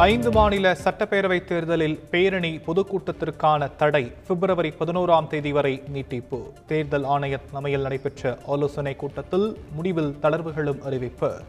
[0.00, 6.52] ஐந்து மாநில சட்டப்பேரவைத் தேர்தலில் பேரணி பொதுக்கூட்டத்திற்கான தடை பிப்ரவரி பதினோராம் தேதி வரை நீட்டிப்பு.
[6.66, 11.40] தேர்தல் ஆணைய தலைமையில் நடைபெற்ற ஆலோசனைக் கூட்டத்தில் முடிவில் தளர்வுகளும் அறிவிப்பு.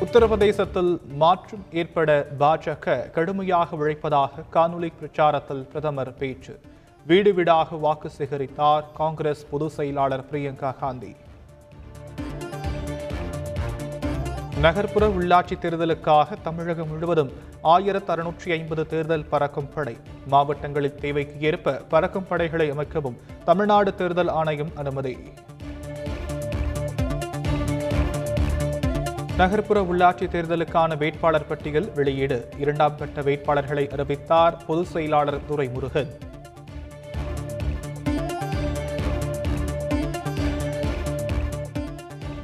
[0.00, 6.60] உத்தரப்பிரதேசத்தில் மாற்றம் ஏற்பட பாஜக கடுமையாக உழைப்பதாக காணொலி பிரச்சாரத்தில் பிரதமர் பேச்சு.
[7.06, 11.16] வீடு வீடாக வாக்கு சேகரித்தார் காங்கிரஸ் பொதுச் செயலாளர் பிரியங்கா காந்தி.
[14.64, 19.96] நகர்ப்புற உள்ளாட்சி தேர்தலுக்காக தமிழகம் முழுவதும் ஆயிரத்து அறுநூற்றி ஐம்பது தேர்தல் பறக்கும் படை.
[20.26, 25.14] மாவட்டங்களில் தேவைக்கு ஏற்ப பறக்கும் படைகளை அமைக்கவும் தமிழ்நாடு தேர்தல் ஆணையம் அனுமதி.
[29.36, 32.48] நகர்ப்புற உள்ளாட்சி தேர்தலுக்கான வேட்பாளர் பட்டியல் வெளியீடு.
[32.58, 36.12] இரண்டாம் கட்ட வேட்பாளர்களை அறிவித்தார் பொதுச் செயலாளர் துரைமுருகன்.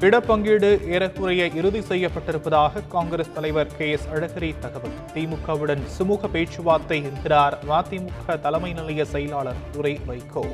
[0.06, 4.94] இடப்பங்கீடு ஏறக்குறைய இறுதி செய்யப்பட்டிருப்பதாக காங்கிரஸ் தலைவர் கே எஸ் அழகிரி தகவல்.
[5.14, 10.44] திமுகவுடன் சுமூக பேச்சுவார்த்தை என்கிறார் மதிமுக தலைமை நிலைய செயலாளர் துரை வைகோ.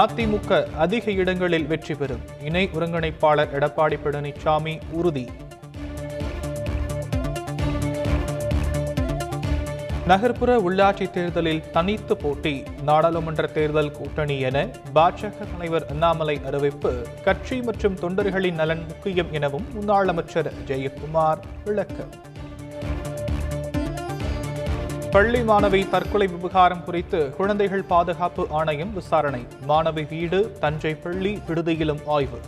[0.00, 2.24] அதிமுக அதிக இடங்களில் வெற்றி பெறும்.
[2.44, 5.28] இணை ஒருங்கிணைப்பாளர் எடப்பாடி பழனிசாமி உறுதி.
[10.10, 17.94] நகர்ப்புற உள்ளாட்சி தேர்தலில் தனித்து போட்டி நாடாளுமன்ற தேர்தல் கூட்டணி என பாஜக தலைவர் அண்ணாமலை அறிவிப்பு கட்சி மற்றும்
[17.94, 22.12] தொண்டர்களின் நலன் முக்கியம் எனவும் முன்னாள் அமைச்சர் ஜெயக்குமார் விளக்கம்.
[25.10, 32.40] பள்ளி மாணவி தற்கொலை விவகாரம் குறித்து குழந்தைகள் பாதுகாப்பு ஆணையம் விசாரணை மாணவி வீடு தஞ்சை பள்ளி விடுதியிலும் ஆய்வு.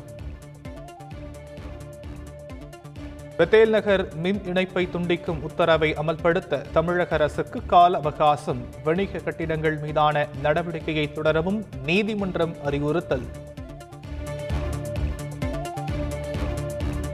[3.38, 8.66] பெத்தேல் நகர் மின் இணைப்பை துண்டிக்கும் உத்தரவை அமல்படுத்த தமிழக அரசுக்கு கால அவகாசம்.
[8.84, 13.22] வணிக கட்டிடங்கள் மீதான நடவடிக்கையை தொடரவும் நீதிமன்றம் அறிவுறுத்தல்.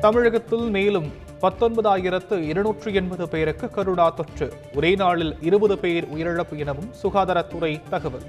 [0.01, 4.53] தமிழகத்தில் மேலும் பத்தொன்பதாயிரத்து இருநூற்று எண்பது பேருக்கு கருணா தொற்று.
[4.75, 8.27] ஒரே நாளில் இருபது பேர் உயிரிழப்பு எனவும் சுகாதாரத்துறை தகவல்.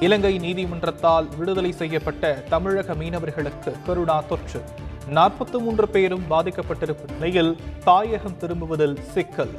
[0.00, 4.62] இலங்கை நீதிமன்றத்தால் விடுதலை செய்யப்பட்ட தமிழக மீனவர்களுக்கு கருணா தொற்று.
[5.10, 9.54] நாற்பத்தி மூன்று பேரும் பாதிக்கப்பட்டிருக்கும் நிலையில் தாயகம் திரும்புவதில் சிக்கல்.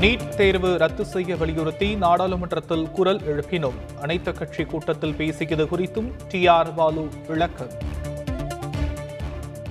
[0.00, 3.78] நீட் தேர்வு ரத்து செய்ய வலியுறுத்தி நாடாளுமன்றத்தில் குரல் எழுப்பினோம்.
[4.00, 7.70] அனைத்து கட்சி கூட்டத்தில் பேசியது குறித்தும் டி ஆர் பாலு விளக்கம்.